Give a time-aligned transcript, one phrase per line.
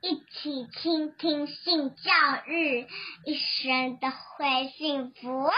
[0.00, 2.12] 一起倾听性教
[2.46, 2.86] 育，
[3.24, 5.50] 一生都会幸福。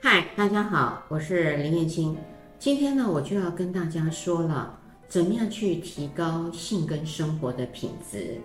[0.00, 2.16] 嗨，大家好，我是林燕青。
[2.60, 4.78] 今天呢，我就要跟大家说了，
[5.08, 8.40] 怎么样去提高性跟生活的品质。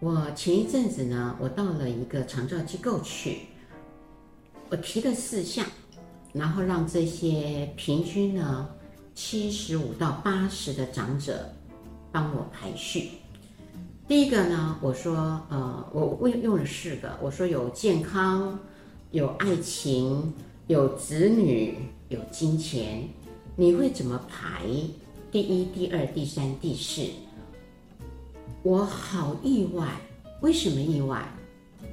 [0.00, 3.42] 我前一阵子呢，我到了一个长照机构去，
[4.68, 5.64] 我提了四项，
[6.32, 8.68] 然后让这些平均呢
[9.14, 11.48] 七十五到八十的长者
[12.10, 13.10] 帮我排序。
[14.06, 15.14] 第一个呢，我说，
[15.48, 18.58] 呃，我用用了四个，我说有健康，
[19.12, 20.34] 有爱情，
[20.66, 21.74] 有子女，
[22.10, 23.08] 有金钱，
[23.56, 24.60] 你会怎么排？
[25.32, 27.08] 第一、第二、第三、第四？
[28.62, 29.88] 我好意外，
[30.42, 31.26] 为什么意外？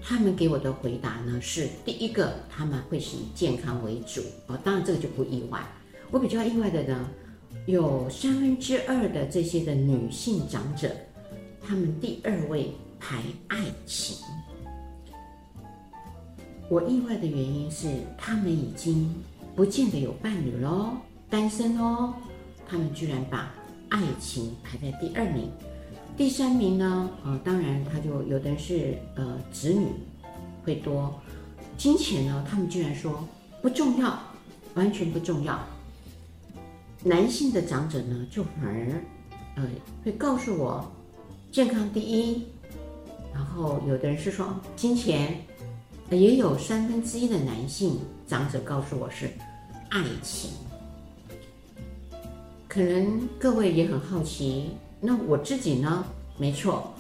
[0.04, 5.62] 他们给我的回答呢是：第一个，他们会是以健康为主，哦，当然这个就不意外。
[6.12, 7.10] 我比较意外的呢，
[7.68, 10.90] 有三分之二的这些的女性长者。
[11.72, 14.18] 他们第二位排爱情，
[16.70, 17.88] 我意外的原因是
[18.18, 19.10] 他们已经
[19.56, 20.98] 不见得有伴侣喽，
[21.30, 22.14] 单身哦。
[22.68, 23.54] 他们居然把
[23.88, 25.50] 爱情排在第二名，
[26.18, 27.10] 第三名呢？
[27.24, 29.88] 呃，当然他就有的是呃子女
[30.66, 31.22] 会多，
[31.78, 33.26] 金钱呢，他们居然说
[33.62, 34.20] 不重要，
[34.74, 35.58] 完全不重要。
[37.02, 39.02] 男性的长者呢，就反而
[39.56, 39.66] 呃
[40.04, 40.86] 会告诉我。
[41.52, 42.46] 健康第一，
[43.34, 45.38] 然后有的人是说金钱，
[46.10, 49.30] 也有三分之一的男性长者告诉我是
[49.90, 50.52] 爱情。
[52.70, 54.70] 可能各位也很好奇，
[55.02, 56.06] 那我自己呢？
[56.38, 56.94] 没错，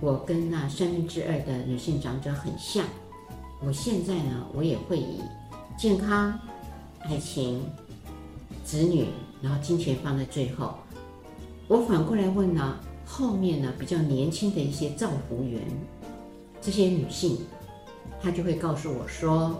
[0.00, 2.84] 我跟那三分之二的女性长者很像。
[3.66, 5.20] 我现在呢，我也会以
[5.76, 6.38] 健康、
[7.00, 7.60] 爱情、
[8.64, 9.06] 子女，
[9.42, 10.72] 然后金钱放在最后。
[11.66, 12.78] 我反过来问呢？
[13.10, 15.62] 后面呢，比较年轻的一些照服员，
[16.60, 17.38] 这些女性，
[18.22, 19.58] 她就会告诉我说，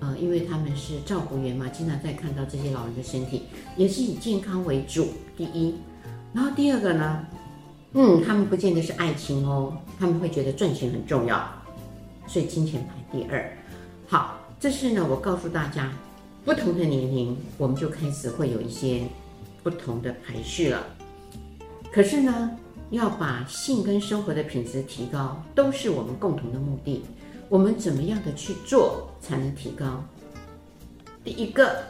[0.00, 3.44] 呃，因为他们是照服员嘛，经常在看到这些老人的身体，
[3.74, 5.74] 也是以健康为主，第一。
[6.34, 7.26] 然后第二个呢，
[7.94, 11.42] 嗯，他们不见得是爱情哦，他们会觉得赚钱很重要，
[12.28, 13.50] 所以金钱排第二。
[14.06, 15.90] 好，这是呢，我告诉大家，
[16.44, 19.04] 不同的年龄，我们就开始会有一些
[19.62, 20.86] 不同的排序了。
[21.90, 22.56] 可是呢，
[22.90, 27.04] 要把性跟生活的品质提高，都是我们共同的目的。
[27.48, 30.04] 我们怎么样的去做才能提高？
[31.24, 31.82] 第一个，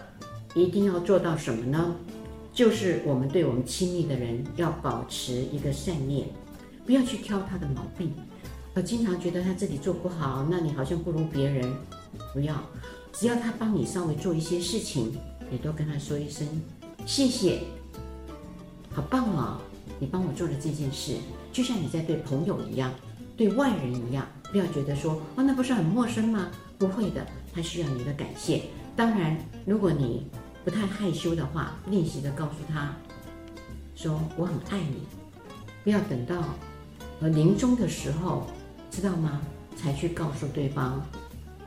[0.55, 1.95] 一定要做到什么呢？
[2.53, 6.27] 就是我们对我们亲密的人要保持一个善念，
[6.85, 8.13] 不要去挑他的毛病，
[8.75, 11.73] 而经常觉得他自己做不好，那你好像不如别人。
[12.35, 12.55] 不要，
[13.13, 15.17] 只要他帮你稍微做一些事情，
[15.51, 16.47] 你都跟他说一声
[17.07, 17.61] 谢谢，
[18.93, 19.61] 好棒哦。
[20.01, 21.15] 你帮我做了这件事，
[21.53, 22.91] 就像你在对朋友一样，
[23.37, 26.51] 对外人一样，不要觉得说，哦，那不是很陌生吗？
[26.79, 28.63] 不会的，他需要你的感谢。
[28.97, 30.27] 当然，如果你
[30.65, 32.97] 不太害羞的话，练习的告诉他，
[33.95, 35.03] 说我很爱你，
[35.85, 36.43] 不要等到
[37.21, 38.47] 呃临终的时候，
[38.91, 39.43] 知道吗？
[39.77, 41.01] 才去告诉对方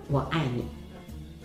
[0.10, 0.66] 我爱你。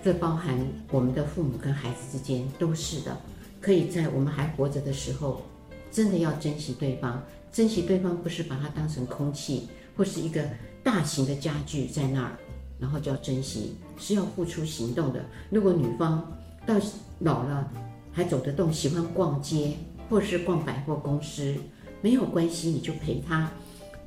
[0.03, 0.59] 这包含
[0.91, 3.15] 我们的父母跟孩子之间都是的，
[3.61, 5.43] 可以在我们还活着的时候。
[5.91, 7.23] 真的要珍惜对方，
[7.53, 10.45] 珍惜对方不是把它当成空气或是一个
[10.83, 12.33] 大型的家具在那儿，
[12.79, 15.25] 然后就要珍惜，是要付出行动的。
[15.51, 16.27] 如果女方
[16.67, 16.75] 到
[17.21, 17.71] 老了
[18.13, 19.73] 还走得动，喜欢逛街
[20.09, 21.55] 或是逛百货公司，
[22.01, 23.51] 没有关系，你就陪她，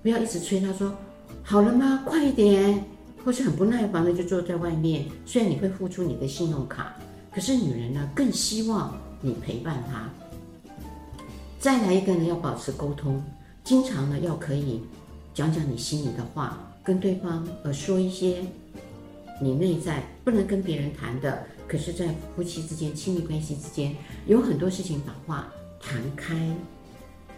[0.01, 0.95] 不要一直催她说
[1.43, 2.03] 好了吗？
[2.05, 2.83] 快一点，
[3.25, 5.05] 或是很不耐烦的就坐在外面。
[5.25, 6.95] 虽然你会付出你的信用卡，
[7.33, 10.09] 可是女人呢更希望你陪伴她。
[11.61, 13.21] 再来一个呢，要保持沟通，
[13.63, 14.81] 经常呢要可以
[15.31, 18.41] 讲讲你心里的话，跟对方呃说一些
[19.39, 23.95] 你内在不能跟别人谈的，可是，在夫妻之间、亲密关系之间，
[24.25, 26.35] 有很多事情把话谈开，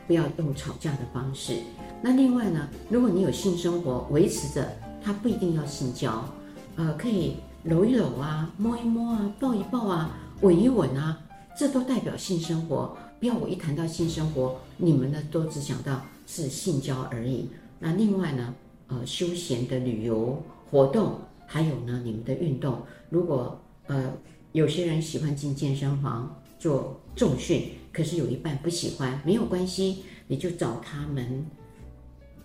[0.07, 1.57] 不要用吵架的方式。
[2.01, 4.65] 那另外呢，如果你有性生活，维持着，
[5.03, 6.23] 它不一定要性交，
[6.77, 7.35] 呃，可以
[7.65, 11.19] 搂一搂啊，摸一摸啊，抱一抱啊，吻一吻啊，
[11.59, 12.97] 这都代表性生活。
[13.27, 17.47] 要我一谈到性生活，你们呢都只想到是性交而已。
[17.79, 18.53] 那另外呢，
[18.87, 22.81] 呃，休闲的旅游活动，还有呢，你们的运动。
[23.09, 24.11] 如果呃
[24.51, 31.45] 有些人喜欢进健身房做重训，可是有一半不喜欢，没有关系，你就找他们，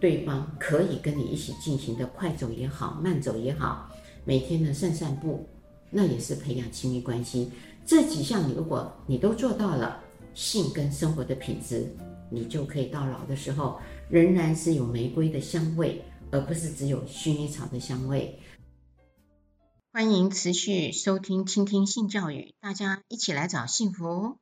[0.00, 3.90] 对方可以跟你一起进行的快走也好，慢走也好，
[4.24, 5.46] 每天呢散散步，
[5.90, 7.50] 那也是培养亲密关系。
[7.86, 10.04] 这几项如果你都做到了。
[10.38, 11.92] 性跟生活的品质，
[12.30, 16.00] 你就可以到老的时候，仍然是有玫瑰的香味，
[16.30, 18.38] 而不是只有薰衣草的香味。
[19.92, 24.38] 欢迎持续收听、倾听性教育，大家一起来找幸福。